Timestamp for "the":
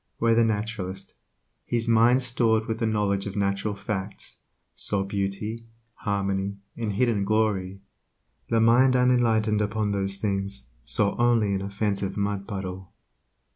0.33-0.43, 2.79-2.87, 8.49-8.59